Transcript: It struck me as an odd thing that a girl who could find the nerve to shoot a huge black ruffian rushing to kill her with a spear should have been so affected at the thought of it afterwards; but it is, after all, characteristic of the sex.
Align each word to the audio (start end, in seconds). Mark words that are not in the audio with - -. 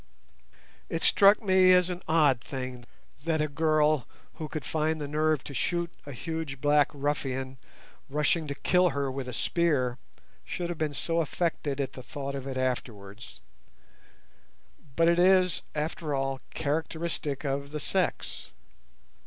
It 0.89 1.03
struck 1.03 1.43
me 1.43 1.71
as 1.73 1.91
an 1.91 2.01
odd 2.07 2.41
thing 2.41 2.85
that 3.23 3.39
a 3.39 3.47
girl 3.47 4.07
who 4.39 4.47
could 4.47 4.65
find 4.65 4.99
the 4.99 5.07
nerve 5.07 5.43
to 5.43 5.53
shoot 5.53 5.91
a 6.07 6.11
huge 6.11 6.59
black 6.59 6.89
ruffian 6.91 7.59
rushing 8.09 8.47
to 8.47 8.55
kill 8.55 8.89
her 8.97 9.11
with 9.11 9.27
a 9.27 9.31
spear 9.33 9.99
should 10.43 10.69
have 10.69 10.79
been 10.79 10.95
so 10.95 11.21
affected 11.21 11.79
at 11.79 11.93
the 11.93 12.01
thought 12.01 12.33
of 12.33 12.47
it 12.47 12.57
afterwards; 12.57 13.41
but 14.95 15.07
it 15.07 15.19
is, 15.19 15.61
after 15.75 16.15
all, 16.15 16.41
characteristic 16.55 17.43
of 17.45 17.69
the 17.69 17.79
sex. 17.79 18.53